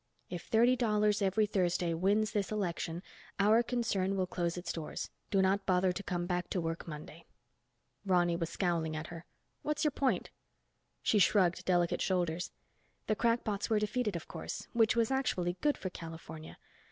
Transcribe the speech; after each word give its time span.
_If 0.31 0.41
Thirty 0.41 0.75
Dollars 0.75 1.21
Every 1.21 1.45
Thursday 1.45 1.93
wins 1.93 2.31
this 2.31 2.49
election, 2.51 3.03
our 3.37 3.61
concern 3.61 4.17
will 4.17 4.25
close 4.25 4.57
its 4.57 4.73
doors. 4.73 5.11
Do 5.29 5.43
not 5.43 5.67
bother 5.67 5.91
to 5.91 6.01
come 6.01 6.25
back 6.25 6.49
to 6.49 6.59
work 6.59 6.87
Monday._" 6.87 7.25
Ronny 8.03 8.35
was 8.35 8.49
scowling 8.49 8.95
at 8.95 9.09
her. 9.13 9.25
"What's 9.61 9.83
your 9.83 9.91
point?" 9.91 10.31
She 11.03 11.19
shrugged 11.19 11.65
delicate 11.65 12.01
shoulders. 12.01 12.49
"The 13.05 13.15
crackpots 13.15 13.69
were 13.69 13.77
defeated, 13.77 14.15
of 14.15 14.27
course, 14.27 14.67
which 14.73 14.95
was 14.95 15.11
actually 15.11 15.53
good 15.61 15.77
for 15.77 15.91
California. 15.91 16.57